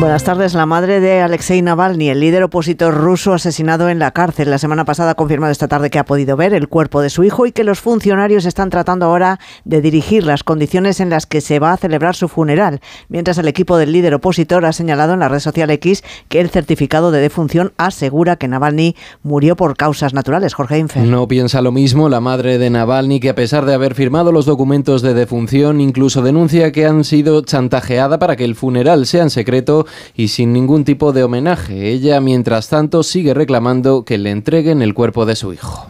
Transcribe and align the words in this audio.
Buenas 0.00 0.22
tardes. 0.22 0.54
La 0.54 0.64
madre 0.64 1.00
de 1.00 1.20
Alexei 1.22 1.60
Navalny, 1.60 2.08
el 2.08 2.20
líder 2.20 2.44
opositor 2.44 2.94
ruso 2.94 3.34
asesinado 3.34 3.88
en 3.88 3.98
la 3.98 4.12
cárcel, 4.12 4.48
la 4.48 4.58
semana 4.58 4.84
pasada 4.84 5.10
ha 5.10 5.14
confirmado 5.16 5.50
esta 5.50 5.66
tarde 5.66 5.90
que 5.90 5.98
ha 5.98 6.04
podido 6.04 6.36
ver 6.36 6.54
el 6.54 6.68
cuerpo 6.68 7.00
de 7.00 7.10
su 7.10 7.24
hijo 7.24 7.46
y 7.46 7.52
que 7.52 7.64
los 7.64 7.80
funcionarios 7.80 8.44
están 8.44 8.70
tratando 8.70 9.06
ahora 9.06 9.40
de 9.64 9.80
dirigir 9.80 10.24
las 10.24 10.44
condiciones 10.44 11.00
en 11.00 11.10
las 11.10 11.26
que 11.26 11.40
se 11.40 11.58
va 11.58 11.72
a 11.72 11.76
celebrar 11.76 12.14
su 12.14 12.28
funeral, 12.28 12.80
mientras 13.08 13.38
el 13.38 13.48
equipo 13.48 13.76
del 13.76 13.90
líder 13.90 14.14
opositor 14.14 14.64
ha 14.66 14.72
señalado 14.72 15.14
en 15.14 15.18
la 15.18 15.28
red 15.28 15.40
social 15.40 15.68
X 15.70 16.04
que 16.28 16.40
el 16.40 16.50
certificado 16.50 17.10
de 17.10 17.20
defunción 17.20 17.72
asegura 17.76 18.36
que 18.36 18.46
Navalny 18.46 18.94
murió 19.24 19.56
por 19.56 19.76
causas 19.76 20.14
naturales. 20.14 20.54
Jorge 20.54 20.78
Infer. 20.78 21.02
No 21.02 21.26
piensa 21.26 21.60
lo 21.60 21.72
mismo 21.72 22.08
la 22.08 22.20
madre 22.20 22.58
de 22.58 22.70
Navalny, 22.70 23.18
que 23.18 23.30
a 23.30 23.34
pesar 23.34 23.66
de 23.66 23.74
haber 23.74 23.96
firmado 23.96 24.30
los 24.30 24.46
documentos 24.46 25.02
de 25.02 25.14
defunción, 25.14 25.80
incluso 25.80 26.22
denuncia 26.22 26.70
que 26.70 26.86
han 26.86 27.02
sido 27.02 27.42
chantajeada 27.42 28.20
para 28.20 28.36
que 28.36 28.44
el 28.44 28.54
funeral 28.54 29.04
sea 29.04 29.24
en 29.24 29.30
secreto 29.30 29.86
y 30.14 30.28
sin 30.28 30.52
ningún 30.52 30.84
tipo 30.84 31.12
de 31.12 31.24
homenaje. 31.24 31.90
Ella, 31.90 32.20
mientras 32.20 32.68
tanto, 32.68 33.02
sigue 33.02 33.34
reclamando 33.34 34.04
que 34.04 34.18
le 34.18 34.30
entreguen 34.30 34.82
el 34.82 34.94
cuerpo 34.94 35.26
de 35.26 35.36
su 35.36 35.52
hijo. 35.52 35.86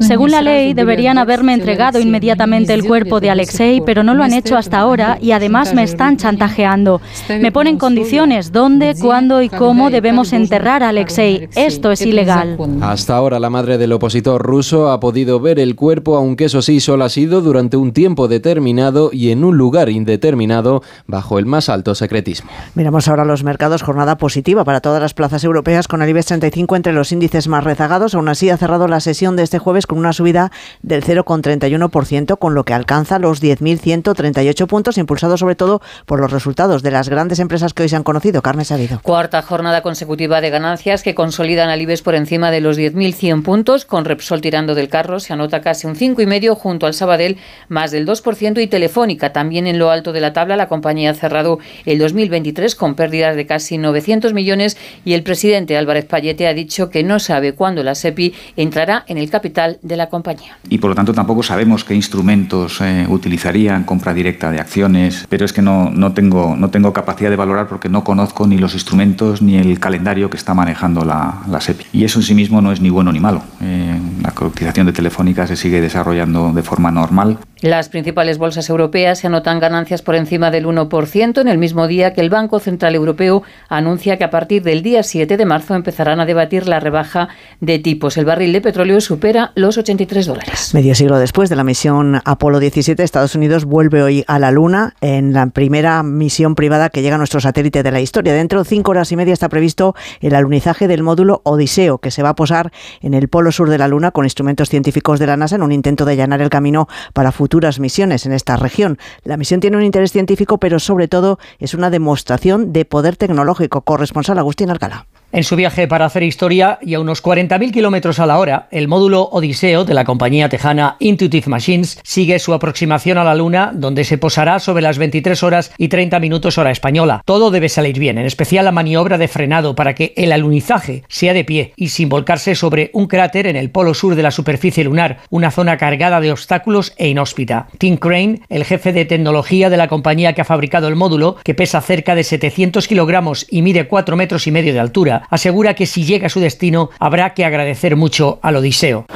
Según 0.00 0.30
la 0.30 0.42
ley, 0.42 0.74
deberían 0.74 1.18
haberme 1.18 1.54
entregado 1.54 2.00
inmediatamente 2.00 2.74
el 2.74 2.84
cuerpo 2.84 3.20
de 3.20 3.30
Alexei, 3.30 3.82
pero 3.84 4.02
no 4.02 4.14
lo 4.14 4.22
han 4.22 4.32
hecho 4.32 4.56
hasta 4.56 4.78
ahora 4.78 5.18
y 5.20 5.32
además 5.32 5.74
me 5.74 5.82
están 5.82 6.16
chantajeando. 6.16 7.00
Me 7.28 7.52
ponen 7.52 7.78
condiciones, 7.78 8.52
dónde, 8.52 8.94
cuándo 9.00 9.42
y 9.42 9.48
cómo 9.48 9.90
debemos 9.90 10.32
enterrar 10.32 10.82
a 10.82 10.90
Alexei. 10.90 11.48
Esto 11.54 11.90
es 11.92 12.02
ilegal. 12.02 12.58
Hasta 12.80 13.16
ahora 13.16 13.38
la 13.38 13.50
madre 13.50 13.78
del 13.78 13.92
opositor 13.92 14.42
ruso 14.42 14.90
ha 14.90 15.00
podido 15.00 15.40
ver 15.40 15.58
el 15.58 15.74
cuerpo, 15.74 16.16
aunque 16.16 16.46
eso 16.46 16.62
sí 16.62 16.80
solo 16.80 17.04
ha 17.04 17.08
sido 17.08 17.40
durante 17.40 17.76
un 17.76 17.92
tiempo 17.92 18.28
determinado 18.28 19.10
y 19.12 19.30
en 19.30 19.44
un 19.44 19.56
lugar 19.56 19.88
indeterminado 19.88 20.82
bajo 21.06 21.38
el 21.38 21.46
más 21.46 21.68
alto 21.68 21.94
secretismo. 21.94 22.50
Miramos 22.74 23.08
ahora 23.08 23.24
los 23.24 23.44
mercados. 23.44 23.82
Jornada 23.82 24.18
positiva 24.18 24.64
para 24.64 24.80
todas 24.80 25.00
las 25.00 25.14
plazas 25.14 25.42
europeas 25.44 25.88
con 25.88 26.02
el 26.02 26.08
IBEX 26.10 26.26
35 26.26 26.76
entre 26.76 26.92
los 26.92 27.12
índices 27.12 27.48
más 27.48 27.64
rezagados. 27.64 28.14
Aún 28.14 28.28
así 28.28 28.50
ha 28.50 28.56
cerrado 28.56 28.88
la 28.88 29.00
sesión 29.00 29.36
de 29.36 29.42
este 29.42 29.58
jueves 29.58 29.86
con 29.86 29.98
una 29.98 30.12
subida 30.12 30.52
del 30.82 31.02
0,31%, 31.02 32.38
con 32.38 32.54
lo 32.54 32.64
que 32.64 32.74
alcanza 32.74 33.18
los 33.18 33.42
10.138 33.42 34.66
puntos, 34.66 34.98
impulsado 34.98 35.36
sobre 35.36 35.54
todo 35.54 35.80
por 36.06 36.20
los 36.20 36.30
resultados 36.30 36.82
de 36.82 36.90
las 36.90 37.08
grandes 37.08 37.38
empresas 37.38 37.74
que 37.74 37.82
hoy 37.82 37.88
se 37.88 37.96
han 37.96 38.04
conocido. 38.04 38.42
Carmen 38.42 38.64
Sabido. 38.64 39.00
Cuarta 39.02 39.42
jornada 39.42 39.82
consecutiva 39.82 40.40
de 40.40 40.50
ganancias 40.50 41.02
que 41.02 41.14
consolidan 41.14 41.70
al 41.70 41.80
IBEX 41.82 42.02
por 42.02 42.14
encima 42.14 42.50
de 42.50 42.60
los 42.60 42.78
10.100 42.78 43.42
puntos, 43.42 43.84
con 43.84 44.04
Repsol 44.04 44.40
tirando 44.40 44.74
del 44.74 44.88
carro. 44.88 45.20
Se 45.20 45.32
anota 45.32 45.60
casi 45.60 45.86
un 45.86 45.94
5,5 45.94 46.54
junto 46.54 46.86
al 46.86 46.94
Sabadell, 46.94 47.38
más 47.68 47.90
del 47.90 48.06
2% 48.06 48.62
y 48.62 48.66
Telefónica 48.66 49.32
también 49.32 49.66
en 49.66 49.78
lo 49.78 49.90
alto 49.90 50.12
de 50.12 50.20
la 50.20 50.32
tabla. 50.32 50.56
La 50.56 50.68
compañía 50.68 51.10
ha 51.10 51.14
cerrado 51.14 51.58
el 51.86 51.98
2023 51.98 52.57
con 52.76 52.94
pérdidas 52.94 53.36
de 53.36 53.46
casi 53.46 53.78
900 53.78 54.34
millones 54.34 54.76
y 55.04 55.12
el 55.12 55.22
presidente 55.22 55.76
Álvarez 55.76 56.06
Payete 56.06 56.48
ha 56.48 56.54
dicho 56.54 56.90
que 56.90 57.04
no 57.04 57.20
sabe 57.20 57.52
cuándo 57.52 57.84
la 57.84 57.94
SEPI 57.94 58.34
entrará 58.56 59.04
en 59.06 59.16
el 59.16 59.30
capital 59.30 59.78
de 59.82 59.96
la 59.96 60.08
compañía. 60.08 60.58
Y 60.68 60.78
por 60.78 60.90
lo 60.90 60.96
tanto 60.96 61.12
tampoco 61.12 61.42
sabemos 61.44 61.84
qué 61.84 61.94
instrumentos 61.94 62.80
eh, 62.80 63.06
utilizarían, 63.08 63.84
compra 63.84 64.12
directa 64.12 64.50
de 64.50 64.58
acciones, 64.58 65.24
pero 65.28 65.44
es 65.44 65.52
que 65.52 65.62
no, 65.62 65.90
no, 65.90 66.12
tengo, 66.12 66.56
no 66.56 66.70
tengo 66.70 66.92
capacidad 66.92 67.30
de 67.30 67.36
valorar 67.36 67.68
porque 67.68 67.88
no 67.88 68.02
conozco 68.02 68.46
ni 68.46 68.58
los 68.58 68.74
instrumentos 68.74 69.40
ni 69.40 69.56
el 69.56 69.78
calendario 69.78 70.28
que 70.28 70.36
está 70.36 70.52
manejando 70.52 71.04
la, 71.04 71.42
la 71.48 71.60
SEPI. 71.60 71.84
Y 71.92 72.04
eso 72.04 72.18
en 72.18 72.24
sí 72.24 72.34
mismo 72.34 72.60
no 72.60 72.72
es 72.72 72.80
ni 72.80 72.90
bueno 72.90 73.12
ni 73.12 73.20
malo. 73.20 73.42
Eh, 73.62 73.98
la 74.22 74.32
cotización 74.32 74.86
de 74.86 74.92
Telefónica 74.92 75.46
se 75.46 75.56
sigue 75.56 75.80
desarrollando 75.80 76.52
de 76.52 76.62
forma 76.62 76.90
normal. 76.90 77.38
Las 77.60 77.88
principales 77.88 78.38
bolsas 78.38 78.70
europeas 78.70 79.18
se 79.18 79.26
anotan 79.26 79.58
ganancias 79.58 80.00
por 80.02 80.14
encima 80.14 80.52
del 80.52 80.64
1% 80.64 81.40
en 81.40 81.48
el 81.48 81.58
mismo 81.58 81.88
día 81.88 82.12
que 82.12 82.20
el 82.20 82.30
Banco 82.30 82.60
Central 82.60 82.94
Europeo 82.94 83.42
anuncia 83.68 84.16
que 84.16 84.22
a 84.22 84.30
partir 84.30 84.62
del 84.62 84.82
día 84.82 85.02
7 85.02 85.36
de 85.36 85.44
marzo 85.44 85.74
empezarán 85.74 86.20
a 86.20 86.26
debatir 86.26 86.68
la 86.68 86.78
rebaja 86.78 87.28
de 87.60 87.80
tipos. 87.80 88.16
El 88.16 88.26
barril 88.26 88.52
de 88.52 88.60
petróleo 88.60 89.00
supera 89.00 89.50
los 89.56 89.76
83 89.76 90.26
dólares. 90.26 90.70
Medio 90.72 90.94
siglo 90.94 91.18
después 91.18 91.50
de 91.50 91.56
la 91.56 91.64
misión 91.64 92.20
Apolo 92.24 92.60
17, 92.60 93.02
Estados 93.02 93.34
Unidos 93.34 93.64
vuelve 93.64 94.02
hoy 94.02 94.24
a 94.28 94.38
la 94.38 94.52
Luna 94.52 94.94
en 95.00 95.32
la 95.32 95.46
primera 95.48 96.04
misión 96.04 96.54
privada 96.54 96.90
que 96.90 97.02
llega 97.02 97.16
a 97.16 97.18
nuestro 97.18 97.40
satélite 97.40 97.82
de 97.82 97.90
la 97.90 98.00
historia. 98.00 98.34
Dentro 98.34 98.62
de 98.62 98.68
cinco 98.68 98.92
horas 98.92 99.10
y 99.10 99.16
media 99.16 99.32
está 99.32 99.48
previsto 99.48 99.96
el 100.20 100.36
alunizaje 100.36 100.86
del 100.86 101.02
módulo 101.02 101.40
Odiseo, 101.42 101.98
que 101.98 102.12
se 102.12 102.22
va 102.22 102.30
a 102.30 102.34
posar 102.36 102.70
en 103.00 103.14
el 103.14 103.28
polo 103.28 103.50
sur 103.50 103.68
de 103.68 103.78
la 103.78 103.88
Luna 103.88 104.12
con 104.12 104.24
instrumentos 104.24 104.68
científicos 104.68 105.18
de 105.18 105.26
la 105.26 105.36
NASA 105.36 105.56
en 105.56 105.62
un 105.62 105.72
intento 105.72 106.04
de 106.04 106.12
allanar 106.12 106.40
el 106.40 106.50
camino 106.50 106.86
para 107.12 107.32
misiones 107.80 108.26
en 108.26 108.32
esta 108.32 108.56
región. 108.56 108.98
La 109.24 109.36
misión 109.36 109.60
tiene 109.60 109.76
un 109.76 109.82
interés 109.82 110.12
científico, 110.12 110.58
pero 110.58 110.78
sobre 110.78 111.08
todo 111.08 111.38
es 111.58 111.74
una 111.74 111.90
demostración 111.90 112.72
de 112.72 112.84
poder 112.84 113.16
tecnológico. 113.16 113.82
Corresponsal 113.82 114.38
Agustín 114.38 114.70
Alcalá. 114.70 115.06
En 115.30 115.44
su 115.44 115.56
viaje 115.56 115.86
para 115.86 116.06
hacer 116.06 116.22
historia 116.22 116.78
y 116.80 116.94
a 116.94 117.00
unos 117.00 117.22
40.000 117.22 117.70
kilómetros 117.70 118.18
a 118.18 118.24
la 118.24 118.38
hora, 118.38 118.66
el 118.70 118.88
módulo 118.88 119.24
Odiseo 119.24 119.84
de 119.84 119.92
la 119.92 120.06
compañía 120.06 120.48
tejana 120.48 120.96
Intuitive 121.00 121.48
Machines 121.48 122.00
sigue 122.02 122.38
su 122.38 122.54
aproximación 122.54 123.18
a 123.18 123.24
la 123.24 123.34
Luna, 123.34 123.72
donde 123.74 124.04
se 124.04 124.16
posará 124.16 124.58
sobre 124.58 124.82
las 124.82 124.96
23 124.96 125.42
horas 125.42 125.70
y 125.76 125.88
30 125.88 126.18
minutos 126.18 126.56
hora 126.56 126.70
española. 126.70 127.20
Todo 127.26 127.50
debe 127.50 127.68
salir 127.68 127.98
bien, 127.98 128.16
en 128.16 128.24
especial 128.24 128.64
la 128.64 128.72
maniobra 128.72 129.18
de 129.18 129.28
frenado 129.28 129.74
para 129.74 129.94
que 129.94 130.14
el 130.16 130.32
alunizaje 130.32 131.04
sea 131.08 131.34
de 131.34 131.44
pie 131.44 131.74
y 131.76 131.88
sin 131.88 132.08
volcarse 132.08 132.54
sobre 132.54 132.90
un 132.94 133.06
cráter 133.06 133.46
en 133.46 133.56
el 133.56 133.68
polo 133.68 133.92
sur 133.92 134.14
de 134.14 134.22
la 134.22 134.30
superficie 134.30 134.82
lunar, 134.82 135.18
una 135.28 135.50
zona 135.50 135.76
cargada 135.76 136.22
de 136.22 136.32
obstáculos 136.32 136.94
e 136.96 137.08
inhóspita. 137.08 137.68
Tim 137.76 137.98
Crane, 137.98 138.40
el 138.48 138.64
jefe 138.64 138.94
de 138.94 139.04
tecnología 139.04 139.68
de 139.68 139.76
la 139.76 139.88
compañía 139.88 140.32
que 140.32 140.40
ha 140.40 140.46
fabricado 140.46 140.88
el 140.88 140.96
módulo, 140.96 141.36
que 141.44 141.54
pesa 141.54 141.82
cerca 141.82 142.14
de 142.14 142.24
700 142.24 142.88
kilogramos 142.88 143.46
y 143.50 143.60
mide 143.60 143.88
4 143.88 144.16
metros 144.16 144.46
y 144.46 144.52
medio 144.52 144.72
de 144.72 144.80
altura, 144.80 145.17
asegura 145.30 145.74
que 145.74 145.86
si 145.86 146.04
llega 146.04 146.26
a 146.26 146.30
su 146.30 146.40
destino 146.40 146.90
habrá 146.98 147.34
que 147.34 147.44
agradecer 147.44 147.96
mucho 147.96 148.38
al 148.42 148.56
Odiseo. 148.56 149.06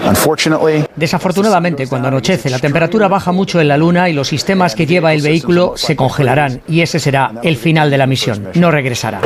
Desafortunadamente, 0.97 1.87
cuando 1.87 2.09
anochece, 2.09 2.51
la 2.51 2.59
temperatura 2.59 3.09
baja 3.09 3.33
mucho 3.33 3.61
en 3.61 3.69
la 3.69 3.77
Luna 3.77 4.09
y 4.09 4.13
los 4.13 4.29
sistemas 4.29 4.75
que 4.75 4.87
lleva 4.87 5.13
el 5.13 5.23
vehículo 5.23 5.75
se 5.77 5.97
congelarán 5.97 6.63
y 6.69 6.81
ese 6.81 6.99
será 6.99 7.33
el 7.43 7.57
final 7.57 7.91
de 7.91 7.99
la 7.99 8.07
misión. 8.07 8.49
No 8.55 8.71
regresará. 8.71 9.21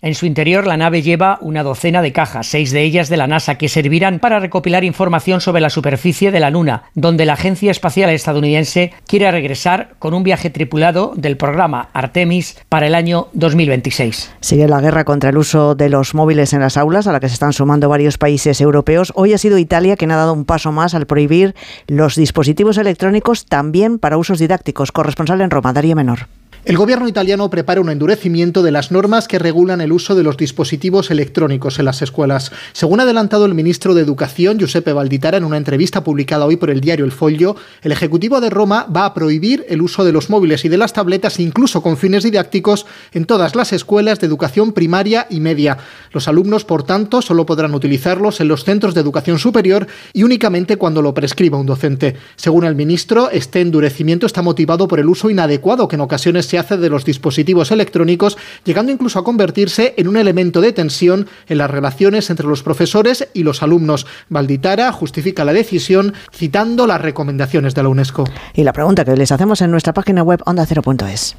En 0.00 0.14
su 0.14 0.26
interior, 0.26 0.64
la 0.64 0.76
nave 0.76 1.02
lleva 1.02 1.38
una 1.40 1.64
docena 1.64 2.02
de 2.02 2.12
cajas, 2.12 2.46
seis 2.46 2.70
de 2.70 2.82
ellas 2.82 3.08
de 3.08 3.16
la 3.16 3.26
NASA, 3.26 3.56
que 3.56 3.68
servirán 3.68 4.20
para 4.20 4.38
recopilar 4.38 4.84
información 4.84 5.40
sobre 5.40 5.60
la 5.60 5.70
superficie 5.70 6.30
de 6.30 6.38
la 6.38 6.50
Luna, 6.50 6.84
donde 6.94 7.24
la 7.24 7.32
Agencia 7.32 7.72
Espacial 7.72 8.08
Estadounidense 8.10 8.92
quiere 9.08 9.28
regresar 9.32 9.96
con 9.98 10.14
un 10.14 10.22
viaje 10.22 10.50
tripulado 10.50 11.14
del 11.16 11.36
programa 11.36 11.88
Artemis 11.94 12.58
para 12.68 12.86
el 12.86 12.94
año 12.94 13.26
2026. 13.32 14.30
Sigue 14.40 14.68
la 14.68 14.80
guerra 14.80 15.04
contra 15.04 15.30
el 15.30 15.36
uso 15.36 15.74
de 15.74 15.88
los 15.88 16.14
móviles 16.14 16.52
en 16.52 16.60
las 16.60 16.76
aulas, 16.76 17.08
a 17.08 17.12
la 17.12 17.18
que 17.18 17.28
se 17.28 17.34
están 17.34 17.52
sumando 17.52 17.88
varios 17.88 18.18
países 18.18 18.60
europeos. 18.60 19.12
Hoy 19.16 19.32
ha 19.32 19.38
sido 19.38 19.58
Italia 19.58 19.96
quien 19.96 20.12
ha 20.12 20.16
dado 20.16 20.32
un 20.32 20.44
paso 20.44 20.70
más 20.70 20.94
al 20.94 21.06
prohibir 21.06 21.56
los 21.88 22.14
dispositivos 22.14 22.78
electrónicos 22.78 23.46
también 23.46 23.98
para 23.98 24.16
usos 24.16 24.38
didácticos. 24.38 24.92
Corresponsal 24.92 25.40
en 25.40 25.50
Roma, 25.50 25.72
Darío 25.72 25.96
Menor. 25.96 26.28
El 26.64 26.76
gobierno 26.76 27.08
italiano 27.08 27.48
prepara 27.50 27.80
un 27.80 27.88
endurecimiento 27.88 28.62
de 28.62 28.72
las 28.72 28.90
normas 28.90 29.28
que 29.28 29.38
regulan 29.38 29.80
el 29.80 29.92
uso 29.92 30.16
de 30.16 30.24
los 30.24 30.36
dispositivos 30.36 31.10
electrónicos 31.10 31.78
en 31.78 31.84
las 31.84 32.02
escuelas. 32.02 32.50
Según 32.72 32.98
ha 32.98 33.04
adelantado 33.04 33.46
el 33.46 33.54
ministro 33.54 33.94
de 33.94 34.02
Educación, 34.02 34.58
Giuseppe 34.58 34.92
Valditara, 34.92 35.38
en 35.38 35.44
una 35.44 35.56
entrevista 35.56 36.02
publicada 36.02 36.46
hoy 36.46 36.56
por 36.56 36.70
el 36.70 36.80
diario 36.80 37.04
El 37.04 37.12
Foglio, 37.12 37.54
el 37.82 37.92
Ejecutivo 37.92 38.40
de 38.40 38.50
Roma 38.50 38.86
va 38.94 39.04
a 39.04 39.14
prohibir 39.14 39.64
el 39.68 39.80
uso 39.80 40.04
de 40.04 40.12
los 40.12 40.30
móviles 40.30 40.64
y 40.64 40.68
de 40.68 40.78
las 40.78 40.92
tabletas, 40.92 41.38
incluso 41.38 41.80
con 41.80 41.96
fines 41.96 42.24
didácticos, 42.24 42.86
en 43.12 43.24
todas 43.24 43.54
las 43.54 43.72
escuelas 43.72 44.18
de 44.18 44.26
educación 44.26 44.72
primaria 44.72 45.28
y 45.30 45.38
media. 45.38 45.78
Los 46.12 46.26
alumnos, 46.26 46.64
por 46.64 46.82
tanto, 46.82 47.22
solo 47.22 47.46
podrán 47.46 47.72
utilizarlos 47.72 48.40
en 48.40 48.48
los 48.48 48.64
centros 48.64 48.94
de 48.94 49.00
educación 49.00 49.38
superior 49.38 49.86
y 50.12 50.24
únicamente 50.24 50.76
cuando 50.76 51.02
lo 51.02 51.14
prescriba 51.14 51.56
un 51.56 51.66
docente. 51.66 52.16
Según 52.34 52.64
el 52.64 52.74
ministro, 52.74 53.30
este 53.30 53.60
endurecimiento 53.60 54.26
está 54.26 54.42
motivado 54.42 54.88
por 54.88 54.98
el 54.98 55.08
uso 55.08 55.30
inadecuado 55.30 55.86
que 55.86 55.94
en 55.94 56.00
ocasiones 56.00 56.47
se 56.48 56.58
hace 56.58 56.76
de 56.76 56.90
los 56.90 57.04
dispositivos 57.04 57.70
electrónicos, 57.70 58.36
llegando 58.64 58.90
incluso 58.90 59.18
a 59.18 59.24
convertirse 59.24 59.94
en 59.96 60.08
un 60.08 60.16
elemento 60.16 60.60
de 60.60 60.72
tensión 60.72 61.28
en 61.48 61.58
las 61.58 61.70
relaciones 61.70 62.30
entre 62.30 62.46
los 62.46 62.62
profesores 62.62 63.28
y 63.32 63.42
los 63.42 63.62
alumnos. 63.62 64.06
Valditara 64.28 64.90
justifica 64.92 65.44
la 65.44 65.52
decisión 65.52 66.14
citando 66.34 66.86
las 66.86 67.00
recomendaciones 67.00 67.74
de 67.74 67.82
la 67.82 67.88
UNESCO. 67.88 68.24
Y 68.54 68.64
la 68.64 68.72
pregunta 68.72 69.04
que 69.04 69.16
les 69.16 69.30
hacemos 69.30 69.60
en 69.60 69.70
nuestra 69.70 69.92
página 69.92 70.22
web 70.22 70.40
onda0.es. 70.44 71.36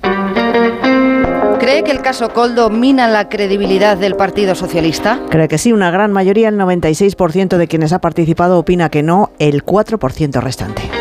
¿Cree 1.59 1.83
que 1.83 1.91
el 1.91 2.01
caso 2.01 2.29
Coldo 2.29 2.69
mina 2.69 3.07
la 3.09 3.27
credibilidad 3.27 3.97
del 3.97 4.15
Partido 4.15 4.55
Socialista? 4.55 5.19
Cree 5.29 5.49
que 5.49 5.57
sí, 5.57 5.73
una 5.73 5.91
gran 5.91 6.13
mayoría, 6.13 6.47
el 6.47 6.57
96% 6.57 7.57
de 7.57 7.67
quienes 7.67 7.91
ha 7.91 7.99
participado 7.99 8.57
opina 8.57 8.89
que 8.89 9.03
no, 9.03 9.31
el 9.39 9.65
4% 9.65 10.41
restante. 10.41 10.98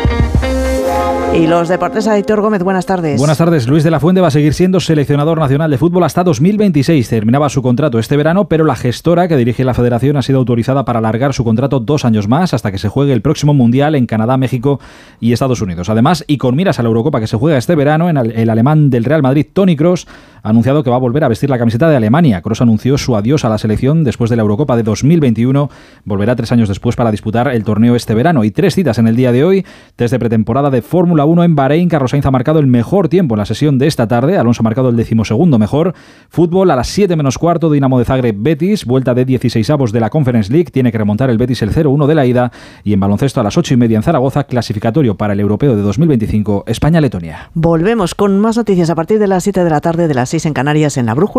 Y 1.33 1.45
los 1.45 1.69
deportes, 1.69 2.07
Aitor 2.07 2.41
Gómez, 2.41 2.63
buenas 2.63 2.87
tardes. 2.87 3.19
Buenas 3.19 3.37
tardes. 3.37 3.67
Luis 3.67 3.83
de 3.83 3.91
la 3.91 3.99
Fuente 3.99 4.19
va 4.19 4.27
a 4.27 4.31
seguir 4.31 4.53
siendo 4.55 4.79
seleccionador 4.79 5.37
nacional 5.39 5.69
de 5.69 5.77
fútbol 5.77 6.03
hasta 6.03 6.23
2026. 6.23 7.07
Terminaba 7.07 7.49
su 7.49 7.61
contrato 7.61 7.99
este 7.99 8.17
verano, 8.17 8.47
pero 8.49 8.65
la 8.65 8.75
gestora 8.75 9.27
que 9.27 9.37
dirige 9.37 9.63
la 9.63 9.75
federación 9.75 10.17
ha 10.17 10.23
sido 10.23 10.39
autorizada 10.39 10.85
para 10.85 10.99
alargar 10.99 11.33
su 11.33 11.43
contrato 11.43 11.79
dos 11.79 12.03
años 12.03 12.27
más 12.27 12.55
hasta 12.55 12.71
que 12.71 12.79
se 12.79 12.89
juegue 12.89 13.13
el 13.13 13.21
próximo 13.21 13.53
Mundial 13.53 13.93
en 13.93 14.07
Canadá, 14.07 14.37
México 14.37 14.79
y 15.19 15.31
Estados 15.31 15.61
Unidos. 15.61 15.89
Además, 15.89 16.25
y 16.27 16.39
con 16.39 16.55
miras 16.55 16.79
a 16.79 16.83
la 16.83 16.87
Eurocopa 16.87 17.19
que 17.19 17.27
se 17.27 17.37
juega 17.37 17.59
este 17.59 17.75
verano, 17.75 18.09
en 18.09 18.17
el 18.17 18.49
alemán 18.49 18.89
del 18.89 19.05
Real 19.05 19.21
Madrid, 19.21 19.45
Tony 19.53 19.75
Cross, 19.75 20.07
anunciado 20.43 20.83
que 20.83 20.89
va 20.89 20.95
a 20.95 20.99
volver 20.99 21.23
a 21.23 21.27
vestir 21.27 21.49
la 21.49 21.57
camiseta 21.57 21.89
de 21.89 21.95
Alemania. 21.95 22.41
Cross 22.41 22.61
anunció 22.61 22.97
su 22.97 23.15
adiós 23.15 23.45
a 23.45 23.49
la 23.49 23.57
selección 23.57 24.03
después 24.03 24.29
de 24.29 24.35
la 24.35 24.41
Eurocopa 24.41 24.75
de 24.75 24.83
2021. 24.83 25.69
Volverá 26.05 26.35
tres 26.35 26.51
años 26.51 26.69
después 26.69 26.95
para 26.95 27.11
disputar 27.11 27.47
el 27.49 27.63
torneo 27.63 27.95
este 27.95 28.13
verano. 28.13 28.43
Y 28.43 28.51
tres 28.51 28.75
citas 28.75 28.97
en 28.97 29.07
el 29.07 29.15
día 29.15 29.31
de 29.31 29.43
hoy. 29.43 29.65
Desde 29.97 30.19
pretemporada 30.19 30.69
de 30.69 30.81
Fórmula 30.81 31.25
1 31.25 31.43
en 31.43 31.55
Bahrein. 31.55 31.89
Carlos 31.89 32.11
Sainz 32.11 32.25
ha 32.25 32.31
marcado 32.31 32.59
el 32.59 32.67
mejor 32.67 33.09
tiempo 33.09 33.35
en 33.35 33.39
la 33.39 33.45
sesión 33.45 33.77
de 33.77 33.87
esta 33.87 34.07
tarde. 34.07 34.37
Alonso 34.37 34.61
ha 34.61 34.63
marcado 34.63 34.89
el 34.89 34.95
decimosegundo 34.95 35.59
mejor. 35.59 35.93
Fútbol 36.29 36.71
a 36.71 36.75
las 36.75 36.87
7 36.87 37.15
menos 37.15 37.37
cuarto. 37.37 37.69
Dinamo 37.69 37.99
de 37.99 38.05
Zagreb 38.05 38.35
Betis. 38.37 38.85
Vuelta 38.85 39.13
de 39.13 39.25
16 39.25 39.69
avos 39.69 39.91
de 39.91 39.99
la 39.99 40.09
Conference 40.09 40.51
League. 40.51 40.71
Tiene 40.71 40.91
que 40.91 40.97
remontar 40.97 41.29
el 41.29 41.37
Betis 41.37 41.61
el 41.61 41.71
0-1 41.73 42.07
de 42.07 42.15
la 42.15 42.25
ida. 42.25 42.51
Y 42.83 42.93
en 42.93 42.99
baloncesto 42.99 43.39
a 43.41 43.43
las 43.43 43.57
8 43.57 43.73
y 43.73 43.77
media 43.77 43.97
en 43.97 44.03
Zaragoza. 44.03 44.45
Clasificatorio 44.45 45.15
para 45.15 45.33
el 45.33 45.39
europeo 45.39 45.75
de 45.75 45.81
2025. 45.81 46.63
España-Letonia. 46.67 47.51
Volvemos 47.53 48.15
con 48.15 48.39
más 48.39 48.57
noticias 48.57 48.89
a 48.89 48.95
partir 48.95 49.19
de 49.19 49.27
las 49.27 49.43
7 49.43 49.63
de 49.63 49.69
la 49.69 49.81
tarde 49.81 50.07
de 50.07 50.13
las 50.29 50.41
6 50.43 50.45
en 50.45 50.53
Canarias 50.53 50.97
en 50.97 51.07
la 51.07 51.15
brújula. 51.15 51.27